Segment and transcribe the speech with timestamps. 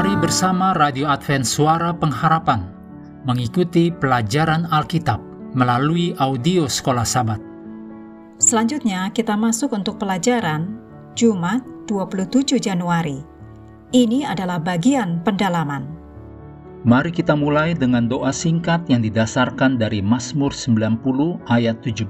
[0.00, 2.64] Mari bersama Radio Advent Suara Pengharapan
[3.28, 5.20] mengikuti pelajaran Alkitab
[5.52, 7.36] melalui audio Sekolah Sabat.
[8.40, 10.72] Selanjutnya kita masuk untuk pelajaran
[11.12, 13.20] Jumat 27 Januari.
[13.92, 15.84] Ini adalah bagian pendalaman.
[16.88, 20.96] Mari kita mulai dengan doa singkat yang didasarkan dari Mazmur 90
[21.52, 22.08] ayat 17.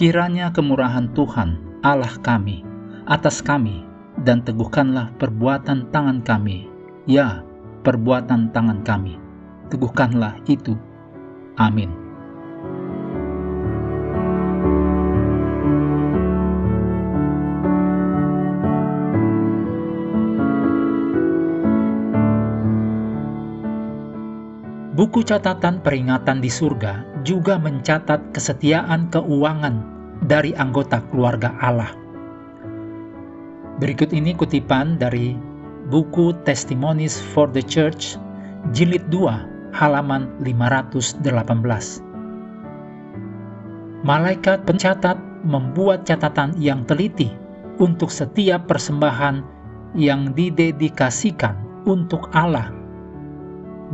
[0.00, 2.64] Kiranya kemurahan Tuhan, Allah kami,
[3.12, 3.84] atas kami,
[4.24, 6.64] dan teguhkanlah perbuatan tangan kami.
[7.04, 7.44] Ya,
[7.84, 9.20] perbuatan tangan kami.
[9.68, 10.72] Teguhkanlah itu.
[11.60, 11.92] Amin.
[24.94, 29.82] Buku catatan peringatan di surga juga mencatat kesetiaan keuangan
[30.22, 32.03] dari anggota keluarga Allah.
[33.74, 35.34] Berikut ini kutipan dari
[35.90, 38.14] buku Testimonies for the Church,
[38.70, 41.26] jilid 2, halaman 518.
[44.06, 47.34] Malaikat pencatat membuat catatan yang teliti
[47.82, 49.42] untuk setiap persembahan
[49.98, 52.70] yang didedikasikan untuk Allah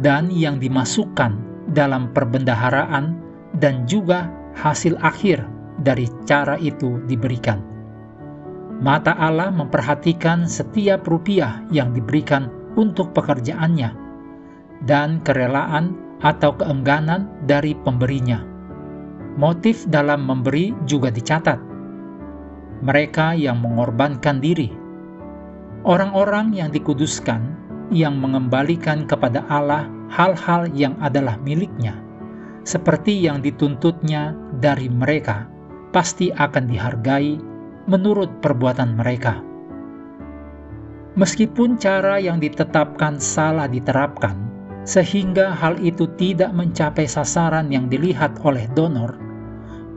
[0.05, 1.41] dan yang dimasukkan
[1.73, 3.17] dalam perbendaharaan
[3.57, 4.29] dan juga
[4.61, 5.41] hasil akhir
[5.81, 7.65] dari cara itu diberikan.
[8.81, 12.49] Mata Allah memperhatikan setiap rupiah yang diberikan
[12.81, 13.93] untuk pekerjaannya
[14.89, 15.93] dan kerelaan
[16.25, 18.41] atau keengganan dari pemberinya.
[19.37, 21.61] Motif dalam memberi juga dicatat.
[22.81, 24.73] Mereka yang mengorbankan diri,
[25.85, 27.45] orang-orang yang dikuduskan
[27.93, 32.01] yang mengembalikan kepada Allah hal-hal yang adalah miliknya,
[32.65, 35.45] seperti yang dituntutnya dari mereka,
[35.93, 37.37] pasti akan dihargai
[37.89, 39.41] menurut perbuatan mereka.
[41.17, 44.37] Meskipun cara yang ditetapkan salah diterapkan,
[44.89, 49.19] sehingga hal itu tidak mencapai sasaran yang dilihat oleh donor,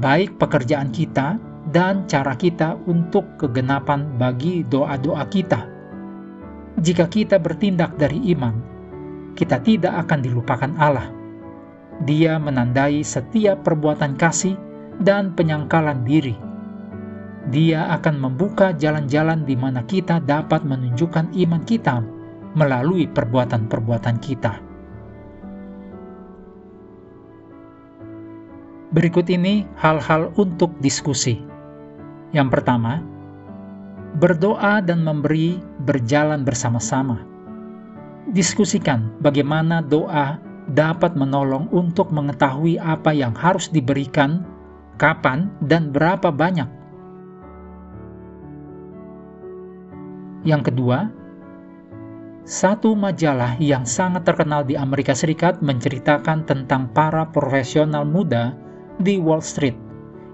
[0.00, 1.36] baik pekerjaan kita
[1.68, 5.68] dan cara kita untuk kegenapan bagi doa-doa kita.
[6.80, 8.56] Jika kita bertindak dari iman,
[9.36, 11.12] kita tidak akan dilupakan Allah.
[12.08, 16.36] Dia menandai setiap perbuatan kasih dan penyangkalan diri.
[17.48, 22.04] Dia akan membuka jalan-jalan di mana kita dapat menunjukkan iman kita
[22.52, 24.60] melalui perbuatan-perbuatan kita.
[28.92, 31.40] Berikut ini hal-hal untuk diskusi.
[32.36, 33.00] Yang pertama,
[34.20, 35.56] berdoa dan memberi
[35.88, 37.24] berjalan bersama-sama.
[38.36, 40.36] Diskusikan bagaimana doa
[40.70, 44.44] dapat menolong untuk mengetahui apa yang harus diberikan,
[45.02, 46.70] kapan, dan berapa banyak.
[50.46, 51.10] Yang kedua,
[52.46, 58.54] satu majalah yang sangat terkenal di Amerika Serikat menceritakan tentang para profesional muda
[58.98, 59.78] di Wall Street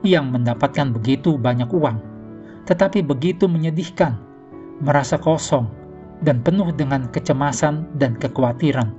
[0.04, 2.00] yang mendapatkan begitu banyak uang,
[2.64, 4.16] tetapi begitu menyedihkan,
[4.80, 5.68] merasa kosong,
[6.24, 8.92] dan penuh dengan kecemasan dan kekhawatiran.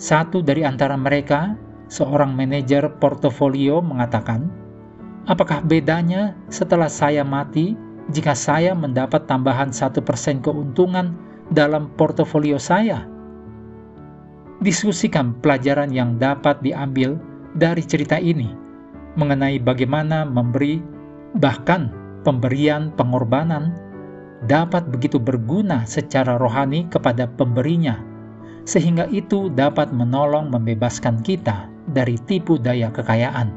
[0.00, 1.58] Satu dari antara mereka,
[1.88, 4.52] seorang manajer portofolio mengatakan,
[5.24, 7.74] apakah bedanya setelah saya mati
[8.12, 11.16] jika saya mendapat tambahan satu persen keuntungan
[11.52, 13.08] dalam portofolio saya?
[14.60, 17.16] Diskusikan pelajaran yang dapat diambil
[17.56, 18.52] dari cerita ini
[19.16, 20.78] mengenai bagaimana memberi,
[21.40, 21.90] bahkan
[22.22, 23.74] pemberian pengorbanan,
[24.46, 27.98] dapat begitu berguna secara rohani kepada pemberinya,
[28.68, 33.52] sehingga itu dapat menolong membebaskan kita dari tipu daya kekayaan.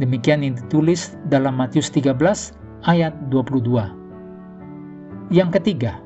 [0.00, 2.16] Demikian yang ditulis dalam Matius 13
[2.88, 3.92] ayat 22.
[5.32, 6.00] Yang ketiga,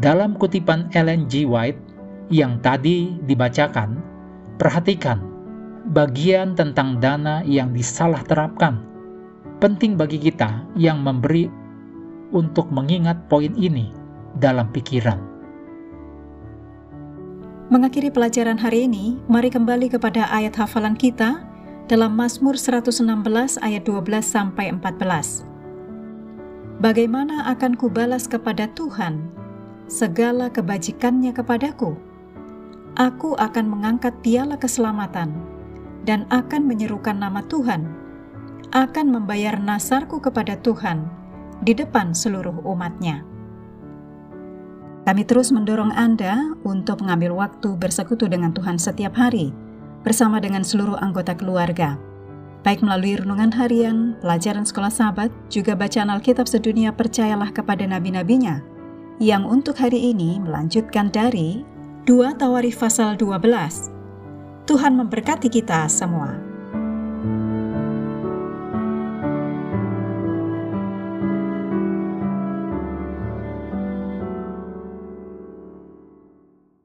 [0.00, 1.44] dalam kutipan Ellen G.
[1.44, 1.80] White
[2.32, 4.00] yang tadi dibacakan,
[4.56, 5.20] perhatikan
[5.92, 8.84] bagian tentang dana yang disalah terapkan.
[9.60, 11.48] Penting bagi kita yang memberi
[12.32, 13.92] untuk mengingat poin ini
[14.40, 15.29] dalam pikiran.
[17.70, 21.46] Mengakhiri pelajaran hari ini, mari kembali kepada ayat hafalan kita
[21.86, 22.98] dalam Mazmur 116
[23.62, 25.46] ayat 12 sampai 14.
[26.82, 29.22] Bagaimana akan kubalas kepada Tuhan
[29.86, 31.94] segala kebajikannya kepadaku?
[32.98, 35.30] Aku akan mengangkat piala keselamatan
[36.02, 37.86] dan akan menyerukan nama Tuhan,
[38.74, 41.06] akan membayar nasarku kepada Tuhan
[41.62, 43.22] di depan seluruh umatnya.
[45.08, 49.50] Kami terus mendorong Anda untuk mengambil waktu bersekutu dengan Tuhan setiap hari,
[50.04, 51.96] bersama dengan seluruh anggota keluarga,
[52.60, 58.60] baik melalui renungan harian, pelajaran sekolah sahabat, juga bacaan Alkitab sedunia percayalah kepada nabi-nabinya,
[59.20, 61.64] yang untuk hari ini melanjutkan dari
[62.04, 63.92] 2 Tawarif pasal 12.
[64.68, 66.49] Tuhan memberkati kita semua.